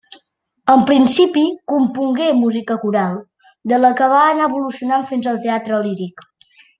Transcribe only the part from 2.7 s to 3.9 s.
coral, de